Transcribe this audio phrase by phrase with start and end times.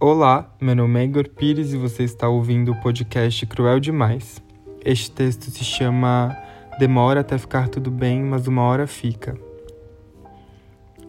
[0.00, 4.40] Olá, meu nome é Igor Pires e você está ouvindo o podcast Cruel Demais.
[4.84, 6.38] Este texto se chama
[6.78, 9.36] Demora até ficar tudo bem, mas uma hora fica.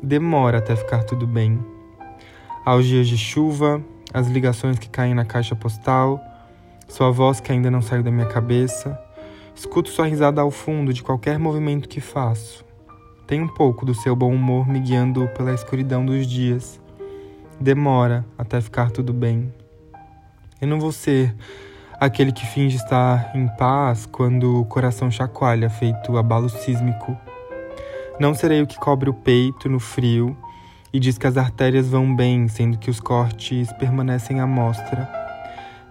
[0.02, 1.63] Demora até ficar tudo bem.
[2.65, 3.79] Aos dias de chuva,
[4.11, 6.19] as ligações que caem na caixa postal,
[6.87, 8.99] sua voz que ainda não saiu da minha cabeça,
[9.53, 12.65] escuto sua risada ao fundo de qualquer movimento que faço.
[13.27, 16.81] Tem um pouco do seu bom humor me guiando pela escuridão dos dias
[17.60, 19.54] demora até ficar tudo bem.
[20.62, 21.36] Eu não vou ser
[22.00, 27.17] aquele que finge estar em paz quando o coração chacoalha, feito abalo sísmico.
[28.20, 30.36] Não serei o que cobre o peito no frio
[30.91, 35.09] e diz que as artérias vão bem, sendo que os cortes permanecem à mostra.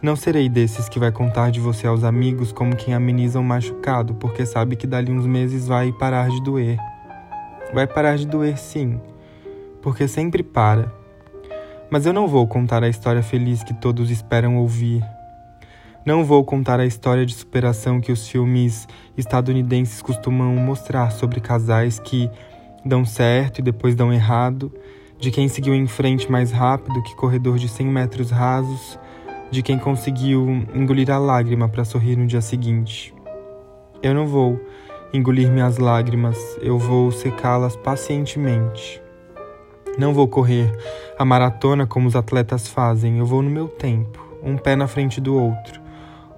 [0.00, 4.14] Não serei desses que vai contar de você aos amigos como quem ameniza um machucado,
[4.14, 6.78] porque sabe que dali uns meses vai parar de doer.
[7.72, 9.00] Vai parar de doer sim,
[9.82, 10.97] porque sempre para.
[11.90, 15.02] Mas eu não vou contar a história feliz que todos esperam ouvir.
[16.04, 18.86] Não vou contar a história de superação que os filmes
[19.16, 22.30] estadunidenses costumam mostrar sobre casais que
[22.84, 24.72] dão certo e depois dão errado,
[25.18, 28.98] de quem seguiu em frente mais rápido que corredor de 100 metros rasos,
[29.50, 33.14] de quem conseguiu engolir a lágrima para sorrir no dia seguinte.
[34.02, 34.60] Eu não vou
[35.12, 39.07] engolir minhas lágrimas, eu vou secá-las pacientemente.
[39.98, 40.72] Não vou correr
[41.18, 45.20] a maratona como os atletas fazem, eu vou no meu tempo, um pé na frente
[45.20, 45.80] do outro,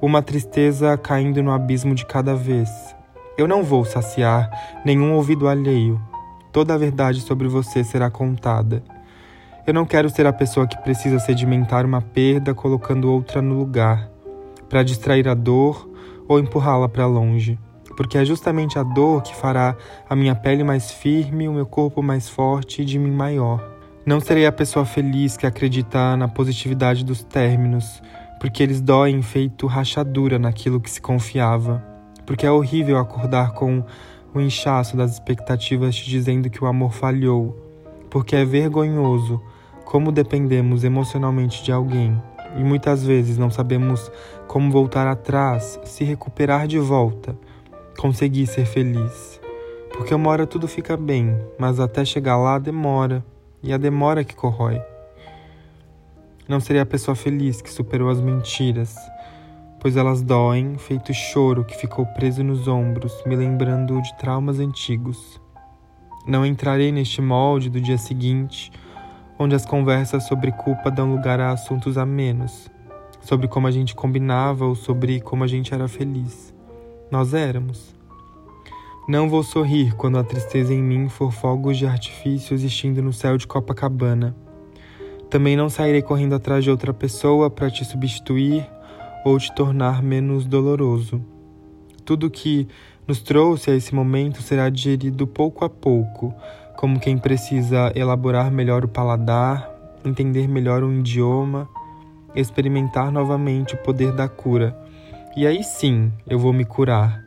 [0.01, 2.71] uma tristeza caindo no abismo de cada vez.
[3.37, 4.51] Eu não vou saciar
[4.83, 6.01] nenhum ouvido alheio,
[6.51, 8.83] toda a verdade sobre você será contada.
[9.67, 14.09] Eu não quero ser a pessoa que precisa sedimentar uma perda colocando outra no lugar,
[14.71, 15.87] para distrair a dor
[16.27, 17.59] ou empurrá-la para longe
[18.01, 19.77] porque é justamente a dor que fará
[20.09, 23.63] a minha pele mais firme, o meu corpo mais forte e de mim maior.
[24.07, 28.03] Não serei a pessoa feliz que acredita na positividade dos términos,
[28.41, 31.85] porque eles doem feito rachadura naquilo que se confiava.
[32.25, 33.85] Porque é horrível acordar com
[34.33, 37.55] o inchaço das expectativas te dizendo que o amor falhou.
[38.09, 39.43] Porque é vergonhoso
[39.85, 42.19] como dependemos emocionalmente de alguém
[42.57, 44.11] e muitas vezes não sabemos
[44.49, 47.37] como voltar atrás, se recuperar de volta
[47.99, 49.41] conseguir ser feliz.
[49.93, 53.25] Porque uma hora tudo fica bem, mas até chegar lá demora,
[53.63, 54.81] e a demora que corrói.
[56.49, 58.97] Não seria a pessoa feliz que superou as mentiras,
[59.79, 65.41] pois elas doem, feito choro que ficou preso nos ombros, me lembrando de traumas antigos.
[66.27, 68.71] Não entrarei neste molde do dia seguinte,
[69.39, 72.71] onde as conversas sobre culpa dão lugar a assuntos a menos,
[73.21, 76.53] sobre como a gente combinava ou sobre como a gente era feliz.
[77.11, 77.93] Nós éramos.
[79.09, 83.37] Não vou sorrir quando a tristeza em mim for fogos de artifício existindo no céu
[83.37, 84.37] de Copacabana.
[85.29, 88.65] Também não sairei correndo atrás de outra pessoa para te substituir
[89.25, 91.21] ou te tornar menos doloroso.
[92.05, 92.69] Tudo que
[93.09, 96.33] nos trouxe a esse momento será digerido pouco a pouco,
[96.77, 99.69] como quem precisa elaborar melhor o paladar,
[100.05, 101.69] entender melhor o idioma,
[102.37, 104.89] experimentar novamente o poder da cura
[105.37, 107.23] e aí sim eu vou me curar.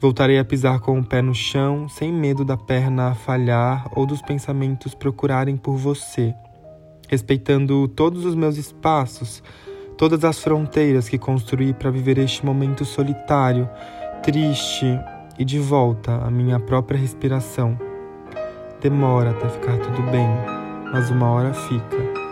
[0.00, 4.20] Voltarei a pisar com o pé no chão, sem medo da perna falhar ou dos
[4.20, 6.34] pensamentos procurarem por você,
[7.08, 9.42] respeitando todos os meus espaços,
[9.96, 13.68] todas as fronteiras que construí para viver este momento solitário,
[14.22, 14.86] triste
[15.38, 17.78] e de volta à minha própria respiração.
[18.80, 20.28] Demora até ficar tudo bem,
[20.92, 22.23] mas uma hora fica.